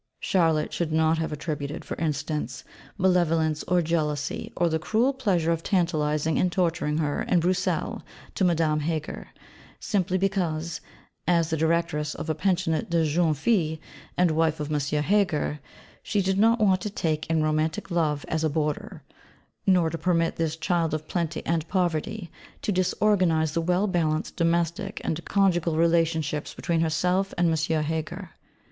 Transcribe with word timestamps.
Charlotte 0.19 0.73
should 0.73 0.91
not 0.91 1.19
have 1.19 1.31
attributed, 1.31 1.85
for 1.85 1.95
instance, 1.97 2.63
malevolence 2.97 3.61
or 3.67 3.83
jealousy 3.83 4.51
or 4.57 4.67
the 4.67 4.79
cruel 4.79 5.13
pleasure 5.13 5.51
of 5.51 5.61
tantalising 5.61 6.39
and 6.39 6.51
torturing 6.51 6.97
her 6.97 7.21
in 7.21 7.39
Bruxelles 7.39 8.01
to 8.33 8.43
Madame 8.43 8.79
Heger, 8.79 9.27
simply 9.79 10.17
because, 10.17 10.81
as 11.27 11.51
the 11.51 11.55
Directress 11.57 12.15
of 12.15 12.31
a 12.31 12.33
Pensionnat 12.33 12.89
de 12.89 13.05
Jeunes 13.05 13.37
Filles 13.37 13.77
and 14.17 14.31
wife 14.31 14.59
of 14.59 14.73
M. 14.73 14.79
Heger, 15.03 15.59
she 16.01 16.23
did 16.23 16.39
not 16.39 16.59
want 16.59 16.81
to 16.81 16.89
take 16.89 17.29
in 17.29 17.43
Romantic 17.43 17.91
Love 17.91 18.25
as 18.27 18.43
a 18.43 18.49
boarder; 18.49 19.03
nor 19.67 19.91
to 19.91 19.99
permit 19.99 20.35
this 20.35 20.55
'Child 20.57 20.95
of 20.95 21.07
plenty 21.07 21.45
and 21.45 21.67
poverty' 21.67 22.31
to 22.63 22.71
disorganise 22.71 23.51
the 23.51 23.61
well 23.61 23.85
balanced 23.85 24.35
domestic 24.35 24.99
and 25.03 25.23
conjugal 25.25 25.77
relationships 25.77 26.55
between 26.55 26.79
herself 26.81 27.35
and 27.37 27.49
M. 27.55 27.83
Heger. 27.83 28.31